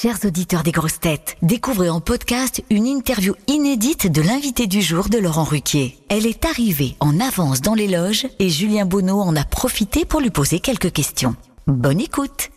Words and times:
Chers 0.00 0.24
auditeurs 0.24 0.62
des 0.62 0.70
grosses 0.70 1.00
têtes, 1.00 1.36
découvrez 1.42 1.90
en 1.90 2.00
podcast 2.00 2.62
une 2.70 2.86
interview 2.86 3.34
inédite 3.48 4.06
de 4.06 4.22
l'invité 4.22 4.68
du 4.68 4.80
jour 4.80 5.08
de 5.08 5.18
Laurent 5.18 5.42
Ruquier. 5.42 5.98
Elle 6.08 6.24
est 6.24 6.44
arrivée 6.44 6.94
en 7.00 7.18
avance 7.18 7.62
dans 7.62 7.74
les 7.74 7.88
loges 7.88 8.28
et 8.38 8.48
Julien 8.48 8.86
Bonneau 8.86 9.18
en 9.18 9.34
a 9.34 9.42
profité 9.42 10.04
pour 10.04 10.20
lui 10.20 10.30
poser 10.30 10.60
quelques 10.60 10.92
questions. 10.92 11.34
Bonne 11.66 12.00
écoute 12.00 12.50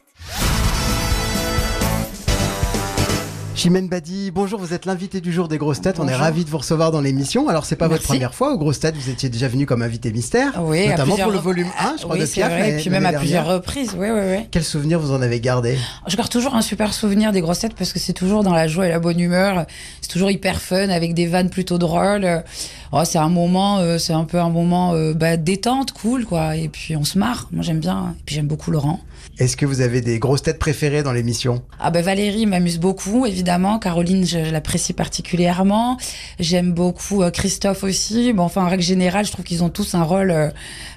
Chimène 3.62 3.88
Badi, 3.90 4.32
bonjour, 4.32 4.60
vous 4.60 4.74
êtes 4.74 4.88
l'invité 4.88 5.22
du 5.22 5.32
jour 5.32 5.48
des 5.48 5.60
grosses 5.60 5.82
têtes. 5.82 6.00
On 6.00 6.08
est 6.08 6.16
ravi 6.16 6.46
de 6.46 6.50
vous 6.50 6.58
recevoir 6.58 6.92
dans 6.92 7.00
l'émission. 7.00 7.48
Alors, 7.48 7.64
c'est 7.64 7.76
pas 7.76 7.88
votre 7.88 8.02
première 8.02 8.34
fois 8.34 8.54
aux 8.54 8.58
grosses 8.58 8.80
têtes, 8.80 8.96
vous 8.96 9.12
étiez 9.12 9.30
déjà 9.30 9.48
venu 9.48 9.68
comme 9.68 9.84
invité 9.84 10.12
mystère, 10.12 10.60
Oui, 10.64 10.88
notamment 10.88 11.16
pour 11.16 11.32
le 11.32 11.38
volume 11.38 11.68
1, 11.80 11.98
je 11.98 12.02
crois, 12.02 12.16
oui, 12.16 12.22
de 12.22 12.26
Piaf. 12.26 12.52
vrai, 12.52 12.72
et 12.72 12.78
puis 12.78 12.90
même 12.90 13.06
à 13.06 13.14
plusieurs 13.14 13.46
reprises. 13.46 13.92
Oui, 13.96 14.08
oui, 14.10 14.20
oui. 14.32 14.48
Quel 14.50 14.64
souvenir 14.64 15.00
vous 15.00 15.12
en 15.12 15.22
avez 15.22 15.40
gardé? 15.40 15.78
Je 16.08 16.18
garde 16.18 16.32
toujours 16.32 16.56
un 16.56 16.64
super 16.64 16.92
souvenir 16.92 17.32
des 17.34 17.42
grosses 17.42 17.60
têtes 17.60 17.76
parce 17.76 17.94
que 17.94 18.00
c'est 18.00 18.14
toujours 18.14 18.44
dans 18.44 18.56
la 18.56 18.68
joie 18.68 18.88
et 18.88 18.90
la 18.90 19.00
bonne 19.00 19.20
humeur. 19.20 19.68
C'est 20.02 20.10
toujours 20.10 20.32
hyper 20.32 20.60
fun 20.60 20.90
avec 20.90 21.14
des 21.14 21.28
vannes 21.28 21.52
plutôt 21.52 21.78
drôles. 21.78 22.44
Oh, 22.92 23.04
c'est 23.06 23.20
un 23.20 23.30
moment, 23.30 23.78
euh, 23.78 24.00
c'est 24.00 24.14
un 24.14 24.24
peu 24.24 24.40
un 24.40 24.50
moment 24.50 24.96
euh, 24.96 25.14
bah, 25.14 25.38
détente, 25.38 25.92
cool, 25.92 26.26
quoi. 26.26 26.56
Et 26.56 26.68
puis 26.68 26.96
on 26.96 27.04
se 27.04 27.20
marre. 27.20 27.48
Moi 27.52 27.62
j'aime 27.62 27.80
bien. 27.80 28.16
Et 28.18 28.24
puis 28.26 28.34
j'aime 28.34 28.48
beaucoup 28.48 28.72
Laurent. 28.72 29.00
Est-ce 29.38 29.58
que 29.58 29.66
vous 29.66 29.82
avez 29.82 30.02
des 30.02 30.20
grosses 30.20 30.44
têtes 30.44 30.60
préférées 30.60 31.04
dans 31.04 31.14
l'émission? 31.14 31.64
Ah 31.80 31.90
ben 31.90 32.04
Valérie 32.04 32.46
m'amuse 32.46 32.80
beaucoup, 32.80 33.26
évidemment. 33.26 33.80
Caroline, 33.80 34.26
je, 34.26 34.46
je 34.46 34.52
l'apprécie 34.52 34.94
particulièrement. 34.94 35.98
J'aime 36.40 36.74
beaucoup 36.74 37.24
euh, 37.24 37.32
Christophe 37.32 37.84
aussi. 37.84 38.34
Bon, 38.34 38.44
enfin, 38.44 38.64
en 38.64 38.70
règle 38.70 38.84
générale, 38.84 39.26
je 39.26 39.32
trouve 39.32 39.46
qu'ils 39.46 39.64
ont 39.64 39.70
tous 39.70 39.96
un 39.96 40.04
rôle 40.04 40.32
euh, 40.32 40.50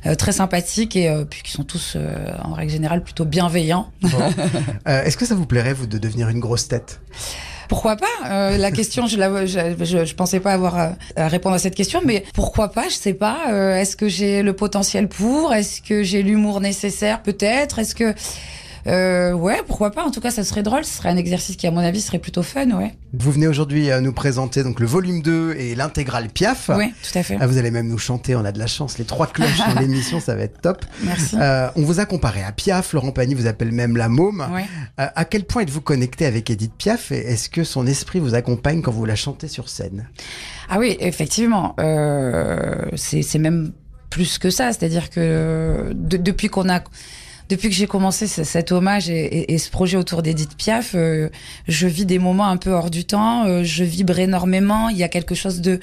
euh, 0.06 0.14
très 0.14 0.32
sympathique 0.32 0.96
et 0.96 1.08
euh, 1.08 1.24
puis 1.24 1.42
qu'ils 1.42 1.54
sont 1.54 1.64
tous, 1.64 1.94
euh, 1.96 2.32
en 2.42 2.52
règle 2.52 2.72
générale, 2.72 3.02
plutôt 3.02 3.24
bienveillants. 3.24 3.90
Euh, 4.86 5.02
Est-ce 5.04 5.16
que 5.16 5.26
ça 5.26 5.34
vous 5.34 5.46
plairait, 5.46 5.72
vous, 5.72 5.86
de 5.86 5.98
devenir 5.98 6.28
une 6.28 6.40
grosse 6.40 6.68
tête? 6.68 7.00
Pourquoi 7.68 7.96
pas 7.96 8.06
Euh, 8.26 8.56
La 8.58 8.70
question, 8.70 9.06
je, 9.06 9.16
la, 9.18 9.46
je, 9.46 10.04
je, 10.04 10.14
pensais 10.14 10.40
pas 10.40 10.52
avoir 10.52 10.76
à, 10.78 10.92
à 11.16 11.28
répondre 11.28 11.54
à 11.54 11.58
cette 11.58 11.74
question, 11.74 12.00
mais 12.04 12.24
pourquoi 12.34 12.68
pas 12.68 12.88
Je 12.88 12.94
sais 12.94 13.14
pas. 13.14 13.38
Euh, 13.50 13.76
Est-ce 13.76 13.96
que 13.96 14.08
j'ai 14.08 14.42
le 14.42 14.52
potentiel 14.52 15.08
pour 15.08 15.52
Est-ce 15.54 15.80
que 15.82 16.02
j'ai 16.02 16.22
l'humour 16.22 16.60
nécessaire 16.60 17.22
Peut-être. 17.22 17.78
Est-ce 17.78 17.94
que 17.94 18.14
euh, 18.86 19.32
ouais, 19.32 19.60
pourquoi 19.66 19.90
pas 19.90 20.04
En 20.04 20.10
tout 20.10 20.20
cas, 20.20 20.30
ça 20.30 20.44
serait 20.44 20.62
drôle. 20.62 20.84
Ce 20.84 20.96
serait 20.98 21.08
un 21.08 21.16
exercice 21.16 21.56
qui, 21.56 21.66
à 21.66 21.70
mon 21.70 21.80
avis, 21.80 22.00
serait 22.00 22.18
plutôt 22.18 22.42
fun. 22.42 22.70
Ouais. 22.72 22.94
Vous 23.12 23.30
venez 23.32 23.46
aujourd'hui 23.46 23.90
euh, 23.90 24.00
nous 24.00 24.12
présenter 24.12 24.62
donc 24.62 24.80
le 24.80 24.86
volume 24.86 25.22
2 25.22 25.54
et 25.58 25.74
l'intégrale 25.74 26.28
Piaf. 26.28 26.70
Oui, 26.76 26.92
tout 27.02 27.18
à 27.18 27.22
fait. 27.22 27.36
Ah, 27.40 27.46
vous 27.46 27.58
allez 27.58 27.70
même 27.70 27.88
nous 27.88 27.98
chanter, 27.98 28.34
on 28.36 28.44
a 28.44 28.52
de 28.52 28.58
la 28.58 28.66
chance, 28.66 28.98
les 28.98 29.04
trois 29.04 29.26
cloches 29.26 29.58
dans 29.74 29.80
l'émission, 29.80 30.20
ça 30.20 30.34
va 30.34 30.42
être 30.42 30.60
top. 30.60 30.84
Merci. 31.02 31.36
Euh, 31.40 31.68
on 31.76 31.82
vous 31.82 32.00
a 32.00 32.06
comparé 32.06 32.42
à 32.42 32.52
Piaf, 32.52 32.92
Laurent 32.92 33.12
Pagny 33.12 33.34
vous 33.34 33.46
appelle 33.46 33.72
même 33.72 33.96
la 33.96 34.08
môme. 34.08 34.46
Ouais. 34.52 34.64
Euh, 35.00 35.06
à 35.14 35.24
quel 35.24 35.44
point 35.44 35.62
êtes-vous 35.62 35.80
connecté 35.80 36.26
avec 36.26 36.50
Edith 36.50 36.72
Piaf 36.76 37.10
et 37.12 37.18
est-ce 37.18 37.48
que 37.48 37.64
son 37.64 37.86
esprit 37.86 38.18
vous 38.20 38.34
accompagne 38.34 38.82
quand 38.82 38.92
vous 38.92 39.04
la 39.06 39.16
chantez 39.16 39.48
sur 39.48 39.68
scène? 39.68 40.08
Ah 40.68 40.78
oui, 40.78 40.96
effectivement. 41.00 41.74
C'est 42.96 43.22
c'est 43.22 43.38
même 43.38 43.72
plus 44.10 44.38
que 44.38 44.50
ça. 44.50 44.72
C'est-à-dire 44.72 45.10
que 45.10 45.92
de- 45.94 46.16
depuis 46.16 46.48
qu'on 46.48 46.68
a 46.68 46.80
depuis 47.50 47.68
que 47.68 47.74
j'ai 47.74 47.86
commencé 47.86 48.26
ce- 48.26 48.44
cet 48.44 48.72
hommage 48.72 49.10
et, 49.10 49.58
ce 49.58 49.70
projet 49.70 49.96
autour 49.96 50.22
d'Edith 50.22 50.56
Piaf, 50.56 50.92
euh, 50.94 51.28
je 51.68 51.86
vis 51.86 52.06
des 52.06 52.18
moments 52.18 52.46
un 52.48 52.56
peu 52.56 52.70
hors 52.70 52.90
du 52.90 53.04
temps. 53.04 53.44
euh, 53.44 53.62
je 53.64 53.84
vibre 53.84 54.18
énormément. 54.18 54.88
Il 54.88 54.96
y 54.96 55.02
a 55.02 55.08
quelque 55.08 55.34
chose 55.34 55.60
de, 55.60 55.78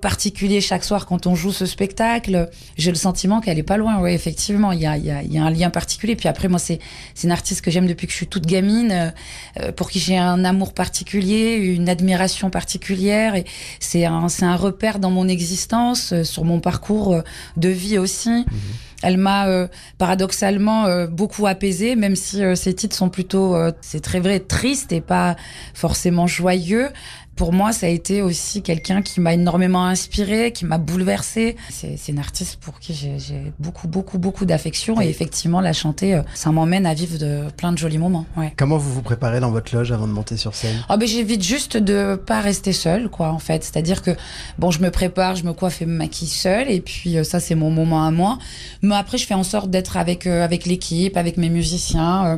particulier 0.00 0.60
chaque 0.60 0.84
soir 0.84 1.06
quand 1.06 1.26
on 1.26 1.34
joue 1.34 1.52
ce 1.52 1.64
spectacle. 1.64 2.50
J'ai 2.76 2.90
le 2.90 2.96
sentiment 2.96 3.40
qu'elle 3.40 3.58
est 3.58 3.62
pas 3.62 3.76
loin. 3.78 4.00
Oui, 4.00 4.12
effectivement, 4.12 4.72
il 4.72 4.80
y 4.80 4.86
a, 4.86 4.92
un 4.92 5.50
lien 5.50 5.70
particulier. 5.70 6.16
Puis 6.16 6.28
après, 6.28 6.48
moi, 6.48 6.58
c'est 6.58 6.80
une 7.24 7.30
artiste 7.30 7.62
que 7.62 7.70
j'aime 7.70 7.86
depuis 7.86 8.06
que 8.06 8.12
je 8.12 8.16
suis 8.16 8.26
toute 8.26 8.46
gamine, 8.46 9.12
euh, 9.58 9.72
pour 9.72 9.90
qui 9.90 9.98
j'ai 9.98 10.18
un 10.18 10.44
amour 10.44 10.74
particulier, 10.74 11.54
une 11.56 11.88
admiration 11.88 12.50
particulière. 12.50 13.34
Et 13.36 13.44
c'est 13.78 14.04
un, 14.04 14.56
repère 14.56 14.98
dans 14.98 15.10
mon 15.10 15.28
existence, 15.28 16.22
sur 16.24 16.44
mon 16.44 16.60
parcours 16.60 17.22
de 17.56 17.68
vie 17.68 17.96
aussi. 17.98 18.44
Elle 19.02 19.16
m'a 19.16 19.48
euh, 19.48 19.66
paradoxalement 19.98 20.86
euh, 20.86 21.06
beaucoup 21.06 21.46
apaisée, 21.46 21.96
même 21.96 22.16
si 22.16 22.44
euh, 22.44 22.54
ses 22.54 22.74
titres 22.74 22.96
sont 22.96 23.08
plutôt, 23.08 23.54
euh, 23.54 23.72
c'est 23.80 24.00
très 24.00 24.20
vrai, 24.20 24.40
tristes 24.40 24.92
et 24.92 25.00
pas 25.00 25.36
forcément 25.74 26.26
joyeux. 26.26 26.88
Pour 27.40 27.54
moi, 27.54 27.72
ça 27.72 27.86
a 27.86 27.88
été 27.88 28.20
aussi 28.20 28.60
quelqu'un 28.60 29.00
qui 29.00 29.18
m'a 29.18 29.32
énormément 29.32 29.86
inspiré, 29.86 30.52
qui 30.52 30.66
m'a 30.66 30.76
bouleversée. 30.76 31.56
C'est 31.70 31.96
une 32.08 32.18
artiste 32.18 32.56
pour 32.60 32.78
qui 32.80 32.92
j'ai 32.92 33.50
beaucoup, 33.58 33.88
beaucoup, 33.88 34.18
beaucoup 34.18 34.44
d'affection. 34.44 35.00
Et 35.00 35.08
effectivement, 35.08 35.62
la 35.62 35.72
chanter, 35.72 36.16
euh, 36.16 36.22
ça 36.34 36.50
m'emmène 36.50 36.84
à 36.84 36.92
vivre 36.92 37.16
de 37.16 37.44
plein 37.56 37.72
de 37.72 37.78
jolis 37.78 37.96
moments. 37.96 38.26
Ouais. 38.36 38.52
Comment 38.58 38.76
vous 38.76 38.92
vous 38.92 39.00
préparez 39.00 39.40
dans 39.40 39.50
votre 39.50 39.74
loge 39.74 39.90
avant 39.90 40.06
de 40.06 40.12
monter 40.12 40.36
sur 40.36 40.54
scène? 40.54 40.84
Ah 40.90 40.98
ben 40.98 41.08
j'évite 41.08 41.42
juste 41.42 41.78
de 41.78 42.14
pas 42.14 42.42
rester 42.42 42.74
seule 42.74 43.08
quoi 43.08 43.30
en 43.30 43.38
fait, 43.38 43.64
c'est-à-dire 43.64 44.02
que 44.02 44.10
bon 44.58 44.70
je 44.70 44.82
me 44.82 44.90
prépare, 44.90 45.34
je 45.34 45.44
me 45.44 45.54
coiffe 45.54 45.80
et 45.80 45.86
me 45.86 45.96
maquille 45.96 46.28
seule 46.28 46.70
et 46.70 46.82
puis 46.82 47.16
euh, 47.16 47.24
ça 47.24 47.40
c'est 47.40 47.54
mon 47.54 47.70
moment 47.70 48.04
à 48.04 48.10
moi. 48.10 48.38
Mais 48.82 48.96
après 48.96 49.16
je 49.16 49.26
fais 49.26 49.32
en 49.32 49.44
sorte 49.44 49.70
d'être 49.70 49.96
avec 49.96 50.26
euh, 50.26 50.44
avec 50.44 50.66
l'équipe, 50.66 51.16
avec 51.16 51.38
mes 51.38 51.48
musiciens, 51.48 52.26
euh, 52.26 52.36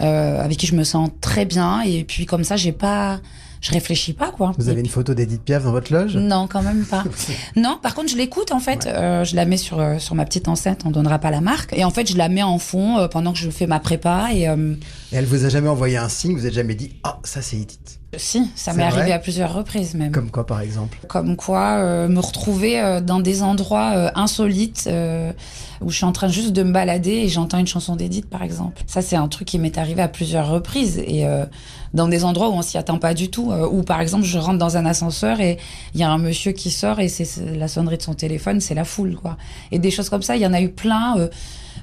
euh, 0.00 0.42
avec 0.42 0.56
qui 0.56 0.66
je 0.66 0.74
me 0.74 0.84
sens 0.84 1.10
très 1.20 1.44
bien 1.44 1.82
et 1.82 2.04
puis 2.04 2.24
comme 2.24 2.42
ça 2.42 2.56
j'ai 2.56 2.72
pas, 2.72 3.20
je 3.60 3.72
réfléchis 3.72 4.12
pas 4.12 4.30
quoi. 4.30 4.52
Vous 4.58 4.68
avez 4.68 4.80
une 4.80 4.88
photo 4.88 5.14
d'Edith 5.14 5.42
Piaf 5.42 5.64
dans 5.64 5.72
votre 5.72 5.92
loge? 5.92 6.16
Non, 6.16 6.46
quand 6.46 6.62
même 6.62 6.84
pas. 6.84 7.04
non, 7.56 7.78
par 7.82 7.94
contre, 7.94 8.08
je 8.10 8.16
l'écoute 8.16 8.52
en 8.52 8.60
fait. 8.60 8.86
Euh, 8.86 9.24
je 9.24 9.36
la 9.36 9.44
mets 9.44 9.56
sur 9.56 9.78
euh, 9.80 9.98
sur 9.98 10.14
ma 10.14 10.24
petite 10.24 10.48
enceinte. 10.48 10.82
On 10.86 10.90
donnera 10.90 11.18
pas 11.18 11.30
la 11.30 11.40
marque. 11.40 11.72
Et 11.72 11.84
en 11.84 11.90
fait, 11.90 12.10
je 12.10 12.16
la 12.16 12.28
mets 12.28 12.42
en 12.42 12.58
fond 12.58 12.98
euh, 12.98 13.08
pendant 13.08 13.32
que 13.32 13.38
je 13.38 13.50
fais 13.50 13.66
ma 13.66 13.80
prépa. 13.80 14.28
Et 14.32 14.48
euh, 14.48 14.74
Et 15.12 15.16
elle 15.16 15.26
vous 15.26 15.44
a 15.44 15.48
jamais 15.48 15.68
envoyé 15.68 15.96
un 15.98 16.08
signe, 16.08 16.34
vous 16.36 16.46
êtes 16.46 16.54
jamais 16.54 16.74
dit 16.74 16.92
«Ah, 17.04 17.18
ça 17.24 17.42
c'est 17.42 17.56
Edith 17.56 17.99
si, 18.16 18.50
ça 18.56 18.72
m'est 18.72 18.82
arrivé 18.82 19.12
à 19.12 19.18
plusieurs 19.18 19.54
reprises 19.54 19.94
même.». 19.94 20.10
Comme 20.12 20.30
quoi 20.30 20.44
par 20.46 20.60
exemple 20.60 20.98
Comme 21.08 21.36
quoi, 21.36 21.76
euh, 21.78 22.08
me 22.08 22.18
retrouver 22.20 22.80
euh, 22.80 23.00
dans 23.00 23.20
des 23.20 23.42
endroits 23.42 23.92
euh, 23.94 24.10
insolites 24.16 24.84
euh, 24.88 25.32
où 25.80 25.90
je 25.90 25.96
suis 25.96 26.04
en 26.04 26.12
train 26.12 26.28
juste 26.28 26.52
de 26.52 26.62
me 26.62 26.72
balader 26.72 27.12
et 27.12 27.28
j'entends 27.28 27.58
une 27.58 27.66
chanson 27.66 27.96
d'Edith, 27.96 28.28
par 28.28 28.42
exemple. 28.42 28.82
Ça, 28.86 29.00
c'est 29.00 29.16
un 29.16 29.28
truc 29.28 29.46
qui 29.46 29.58
m'est 29.58 29.78
arrivé 29.78 30.02
à 30.02 30.08
plusieurs 30.08 30.48
reprises 30.48 30.98
et 30.98 31.24
euh, 31.24 31.46
dans 31.94 32.08
des 32.08 32.24
endroits 32.24 32.48
où 32.48 32.52
on 32.52 32.62
s'y 32.62 32.78
attend 32.78 32.98
pas 32.98 33.14
du 33.14 33.30
tout. 33.30 33.52
Euh, 33.52 33.68
où, 33.70 33.82
par 33.82 34.00
exemple, 34.00 34.24
je 34.24 34.38
rentre 34.38 34.58
dans 34.58 34.76
un 34.76 34.86
ascenseur 34.86 35.40
et 35.40 35.58
il 35.94 36.00
y 36.00 36.02
a 36.02 36.10
un 36.10 36.18
monsieur 36.18 36.52
qui 36.52 36.70
sort 36.70 36.98
et 37.00 37.08
c'est 37.08 37.24
c'est 37.24 37.56
la 37.56 37.68
sonnerie 37.68 37.96
de 37.96 38.02
son 38.02 38.14
téléphone, 38.14 38.60
c'est 38.60 38.74
la 38.74 38.84
foule, 38.84 39.14
quoi. 39.14 39.36
Et 39.70 39.78
des 39.78 39.90
choses 39.90 40.08
comme 40.08 40.22
ça, 40.22 40.36
il 40.36 40.42
y 40.42 40.46
en 40.46 40.52
a 40.52 40.60
eu 40.60 40.70
plein. 40.70 41.16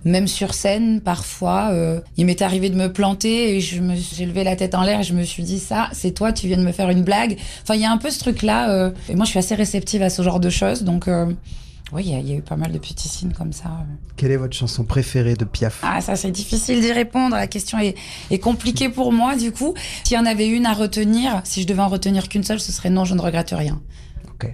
Même 0.07 0.27
sur 0.27 0.53
scène, 0.53 1.01
parfois, 1.01 1.69
euh, 1.71 1.99
il 2.17 2.25
m'est 2.25 2.41
arrivé 2.41 2.69
de 2.69 2.75
me 2.75 2.91
planter 2.91 3.55
et 3.55 3.61
je 3.61 3.81
me, 3.81 3.95
j'ai 3.95 4.25
levé 4.25 4.43
la 4.43 4.55
tête 4.55 4.75
en 4.75 4.83
l'air 4.83 4.99
et 5.01 5.03
je 5.03 5.13
me 5.13 5.23
suis 5.23 5.43
dit 5.43 5.59
ça, 5.59 5.89
c'est 5.93 6.11
toi, 6.11 6.31
tu 6.33 6.47
viens 6.47 6.57
de 6.57 6.63
me 6.63 6.71
faire 6.71 6.89
une 6.89 7.03
blague. 7.03 7.37
Enfin, 7.63 7.75
il 7.75 7.81
y 7.81 7.85
a 7.85 7.91
un 7.91 7.97
peu 7.97 8.09
ce 8.09 8.19
truc-là. 8.19 8.69
euh, 8.71 8.91
et 9.09 9.15
moi, 9.15 9.25
je 9.25 9.31
suis 9.31 9.39
assez 9.39 9.55
réceptive 9.55 10.01
à 10.01 10.09
ce 10.09 10.21
genre 10.21 10.39
de 10.39 10.49
choses, 10.49 10.83
donc 10.83 11.07
euh, 11.07 11.31
oui, 11.93 12.03
il 12.05 12.11
y, 12.11 12.15
a- 12.15 12.19
il 12.19 12.27
y 12.29 12.33
a 12.33 12.35
eu 12.35 12.41
pas 12.41 12.57
mal 12.57 12.71
de 12.73 12.77
petits 12.79 13.07
signes 13.07 13.31
comme 13.31 13.53
ça. 13.53 13.69
Quelle 14.17 14.31
est 14.31 14.37
votre 14.37 14.55
chanson 14.55 14.83
préférée 14.83 15.35
de 15.35 15.45
Piaf? 15.45 15.79
Ah, 15.83 16.01
ça, 16.01 16.15
c'est 16.17 16.31
difficile 16.31 16.81
d'y 16.81 16.91
répondre. 16.91 17.35
La 17.35 17.47
question 17.47 17.79
est, 17.79 17.95
est 18.29 18.39
compliquée 18.39 18.89
pour 18.89 19.13
moi, 19.13 19.35
du 19.37 19.51
coup. 19.53 19.73
S'il 20.03 20.17
y 20.17 20.19
en 20.19 20.25
avait 20.25 20.47
une 20.49 20.65
à 20.65 20.73
retenir, 20.73 21.39
si 21.45 21.61
je 21.61 21.67
devais 21.67 21.81
en 21.81 21.87
retenir 21.87 22.27
qu'une 22.27 22.43
seule, 22.43 22.59
ce 22.59 22.73
serait 22.73 22.89
non, 22.89 23.05
je 23.05 23.15
ne 23.15 23.21
regrette 23.21 23.51
rien. 23.51 23.79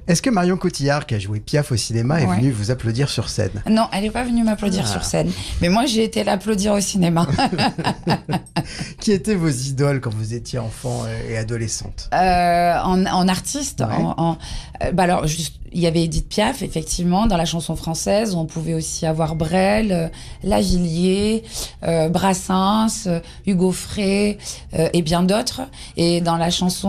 Est-ce 0.08 0.22
que 0.22 0.30
Marion 0.30 0.58
Cotillard, 0.58 1.06
qui 1.06 1.16
a 1.16 1.20
joué 1.20 1.40
Piaf 1.40 1.72
au 1.72 1.76
cinéma, 1.78 2.22
est 2.22 2.26
Ouais. 2.26 2.38
venue 2.38 2.52
vous 2.52 2.72
applaudir 2.72 3.10
sur 3.10 3.30
scène? 3.30 3.52
Non, 3.70 3.88
elle 3.92 4.04
n'est 4.04 4.12
pas 4.12 4.24
venue 4.24 4.44
m'applaudir 4.44 4.84
Ah. 4.86 4.92
sur 4.92 5.04
scène. 5.04 5.32
Mais 5.62 5.70
moi, 5.70 5.86
j'ai 5.86 6.04
été 6.04 6.24
l'applaudir 6.24 6.74
au 6.74 6.80
cinéma. 6.82 7.28
Qui 9.00 9.12
étaient 9.12 9.36
vos 9.36 9.50
idoles 9.50 10.00
quand 10.02 10.14
vous 10.14 10.34
étiez 10.34 10.60
enfant 10.60 11.04
et 11.30 11.38
adolescente? 11.38 12.10
Euh, 12.14 12.78
en, 12.82 13.06
en 13.06 13.28
artiste, 13.28 13.82
Ouais. 13.82 13.94
en, 13.96 14.14
en- 14.18 14.38
euh, 14.84 14.92
bah 14.92 15.04
alors 15.04 15.28
juste, 15.28 15.56
il 15.74 15.82
y 15.82 15.88
avait 15.88 16.04
Edith 16.04 16.30
Piaf 16.30 16.62
effectivement 16.62 17.28
dans 17.28 17.38
la 17.38 17.46
chanson 17.46 17.76
française. 17.76 18.36
On 18.36 18.46
pouvait 18.46 18.74
aussi 18.74 19.06
avoir 19.06 19.36
Brel, 19.36 19.92
euh, 19.92 20.08
Lavillier, 20.44 21.44
euh, 21.84 22.10
Brassens, 22.10 23.08
euh, 23.08 23.20
Hugo 23.46 23.72
Frey 23.72 24.38
euh, 24.78 24.90
et 24.94 25.02
bien 25.02 25.24
d'autres. 25.24 25.62
Et 25.98 26.22
dans 26.22 26.38
la 26.38 26.50
chanson 26.50 26.84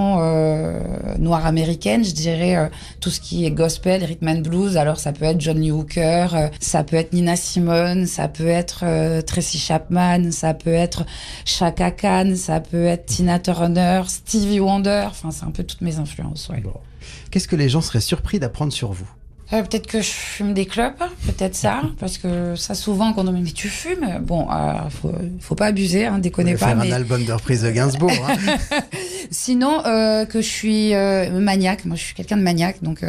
noire 1.19 1.47
américaine, 1.47 2.05
je 2.05 2.13
dirais 2.13 2.71
tout 3.01 3.11
ce 3.11 3.21
qui 3.21 3.45
est 3.45 3.51
gospel, 3.51 4.05
rhythm 4.05 4.29
and 4.29 4.41
blues. 4.41 4.77
Alors 4.77 4.99
ça 4.99 5.13
peut 5.13 5.25
être 5.25 5.41
John 5.41 5.61
Lee 5.61 5.71
Hooker, 5.71 6.51
ça 6.61 6.85
peut 6.85 6.97
être 6.97 7.13
Nina 7.13 7.37
Simone, 7.37 8.07
ça 8.07 8.29
peut 8.29 8.47
être 8.47 8.85
Tracy 9.23 9.59
Chapman, 9.59 10.31
ça 10.31 10.55
peut 10.55 10.73
être 10.73 11.05
Chaka 11.45 11.91
Khan, 11.91 12.35
ça 12.37 12.61
peut 12.61 12.85
être 12.85 13.07
Tina 13.07 13.39
Turner, 13.39 14.03
Stevie 14.07 14.61
Wonder. 14.61 15.07
Enfin, 15.09 15.31
c'est 15.31 15.45
un 15.45 15.51
peu 15.51 15.65
toutes 15.65 15.81
mes 15.81 15.99
influences. 15.99 16.49
Ouais. 16.49 16.63
Qu'est-ce 17.31 17.49
que 17.49 17.57
les 17.57 17.69
gens 17.69 17.81
seraient 17.81 18.01
surpris 18.01 18.39
d'apprendre 18.39 18.73
sur 18.73 18.93
vous 18.93 19.09
Euh, 19.53 19.63
peut-être 19.63 19.87
que 19.87 20.01
je 20.01 20.11
fume 20.11 20.55
des 20.55 20.67
clopes, 20.67 21.03
peut-être 21.27 21.55
ça, 21.55 21.83
parce 22.01 22.19
que 22.19 22.57
ça 22.57 22.75
souvent 22.75 23.13
quand 23.13 23.27
on 23.29 23.33
me 23.33 23.39
dit 23.39 23.45
mais 23.45 23.51
tu 23.53 23.69
fumes, 23.69 24.21
bon, 24.23 24.49
euh, 24.51 24.89
faut, 24.91 25.13
faut 25.41 25.55
pas 25.55 25.67
abuser, 25.67 26.07
hein, 26.07 26.19
déconnez 26.19 26.53
pas. 26.57 26.69
faire 26.69 26.77
Mais 26.77 26.91
un 26.93 26.97
album 26.97 27.25
de 27.25 27.33
reprise 27.33 27.63
de 27.63 27.71
Gainsbourg. 27.71 28.11
hein. 28.29 28.57
sinon 29.31 29.85
euh, 29.87 30.25
que 30.25 30.41
je 30.41 30.49
suis 30.49 30.95
euh, 30.95 31.39
maniaque, 31.41 31.85
moi 31.85 31.97
je 31.97 32.03
suis 32.03 32.15
quelqu'un 32.15 32.37
de 32.37 32.43
maniaque, 32.43 32.83
donc 32.83 33.01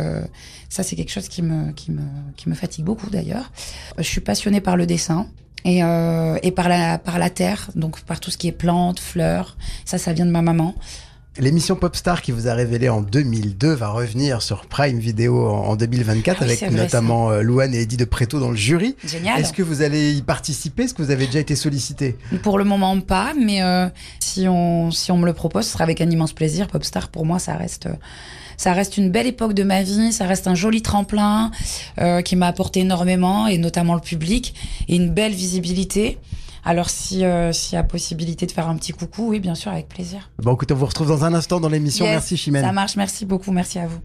ça 0.69 0.83
c'est 0.83 0.95
quelque 0.95 1.11
chose 1.11 1.27
qui 1.29 1.41
me 1.41 1.71
qui 1.71 1.91
me 1.91 2.01
qui 2.35 2.49
me 2.49 2.55
fatigue 2.55 2.83
beaucoup 2.85 3.09
d'ailleurs. 3.09 3.51
Je 3.97 4.03
suis 4.03 4.21
passionnée 4.21 4.61
par 4.61 4.75
le 4.77 4.85
dessin. 4.85 5.27
et, 5.63 5.79
et 5.79 6.51
par 6.51 6.67
la 6.69 6.97
par 6.99 7.17
la 7.17 7.29
terre, 7.29 7.69
donc 7.75 8.01
par 8.01 8.19
tout 8.19 8.29
ce 8.29 8.37
qui 8.37 8.47
est 8.47 8.51
plantes, 8.51 8.99
fleurs. 8.99 9.55
Ça, 9.85 9.97
ça 9.97 10.13
vient 10.13 10.25
de 10.25 10.31
ma 10.31 10.41
maman. 10.41 10.75
L'émission 11.37 11.75
Popstar 11.75 12.21
qui 12.21 12.31
vous 12.31 12.47
a 12.47 12.53
révélé 12.53 12.87
en 12.87 13.01
2002 13.01 13.73
va 13.73 13.89
revenir 13.89 14.41
sur 14.41 14.65
Prime 14.67 14.99
Video 14.99 15.45
en 15.45 15.75
2024 15.75 16.37
Ah 16.39 16.45
oui, 16.45 16.57
avec 16.61 16.71
notamment 16.71 17.29
euh, 17.29 17.41
Louane 17.41 17.75
et 17.75 17.81
Eddie 17.81 17.97
de 17.97 18.05
Préto 18.05 18.39
dans 18.39 18.51
le 18.51 18.55
jury. 18.55 18.95
Génial. 19.05 19.41
Est-ce 19.41 19.51
que 19.51 19.61
vous 19.61 19.81
allez 19.81 20.13
y 20.13 20.21
participer? 20.21 20.83
Est-ce 20.83 20.93
que 20.93 21.01
vous 21.01 21.11
avez 21.11 21.25
déjà 21.25 21.39
été 21.39 21.57
sollicité? 21.57 22.17
Pour 22.41 22.57
le 22.57 22.63
moment, 22.63 22.97
pas, 23.01 23.33
mais 23.37 23.61
euh, 23.61 23.89
si 24.21 24.47
on 24.47 24.91
si 24.91 25.11
on 25.11 25.17
me 25.17 25.25
le 25.25 25.33
propose, 25.33 25.65
ce 25.65 25.73
sera 25.73 25.83
avec 25.83 25.99
un 25.99 26.09
immense 26.09 26.31
plaisir. 26.31 26.67
Popstar, 26.67 27.09
pour 27.09 27.25
moi, 27.25 27.37
ça 27.37 27.55
reste. 27.55 27.89
ça 28.55 28.71
reste 28.71 28.95
une 28.95 29.11
belle 29.11 29.27
époque 29.27 29.53
de 29.53 29.63
ma 29.63 29.83
vie, 29.83 30.13
ça 30.13 30.25
reste 30.27 30.47
un 30.47 30.55
joli 30.55 30.81
tremplin 30.81 31.51
euh, 31.99 32.21
qui 32.21 32.37
m'a 32.37 32.47
apporté 32.47 32.79
énormément, 32.79 33.47
et 33.47 33.57
notamment 33.57 33.95
le 33.95 34.01
public, 34.01 34.53
et 34.87 34.95
une 34.95 35.09
belle 35.09 35.33
visibilité. 35.33 36.17
Alors 36.65 36.89
si 36.89 37.23
euh, 37.23 37.53
s'il 37.53 37.75
y 37.75 37.77
a 37.77 37.83
possibilité 37.83 38.47
de 38.47 38.51
faire 38.51 38.67
un 38.67 38.75
petit 38.75 38.91
coucou, 38.91 39.29
oui, 39.29 39.39
bien 39.39 39.53
sûr, 39.53 39.71
avec 39.71 39.87
plaisir. 39.87 40.31
Bon, 40.41 40.53
écoutez, 40.55 40.73
on 40.73 40.77
vous 40.77 40.87
retrouve 40.87 41.07
dans 41.07 41.23
un 41.23 41.33
instant 41.33 41.59
dans 41.59 41.69
l'émission. 41.69 42.05
Yes, 42.05 42.15
Merci 42.15 42.37
Chimène. 42.37 42.65
Ça 42.65 42.71
marche, 42.71 42.95
merci 42.95 43.25
beaucoup, 43.25 43.51
merci 43.51 43.77
à 43.77 43.87
vous. 43.87 43.99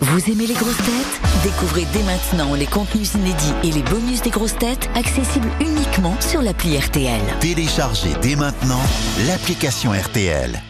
Vous 0.00 0.30
aimez 0.30 0.46
les 0.46 0.54
grosses 0.54 0.76
têtes? 0.78 1.20
Découvrez 1.44 1.86
dès 1.92 2.02
maintenant 2.02 2.54
les 2.54 2.66
contenus 2.66 3.14
inédits 3.14 3.52
et 3.62 3.70
les 3.70 3.82
bonus 3.82 4.22
des 4.22 4.30
grosses 4.30 4.56
têtes 4.56 4.88
accessibles 4.94 5.48
uniquement 5.60 6.20
sur 6.20 6.42
l'appli 6.42 6.76
RTL. 6.76 7.20
Téléchargez 7.40 8.10
dès 8.20 8.36
maintenant 8.36 8.80
l'application 9.26 9.92
RTL. 9.92 10.60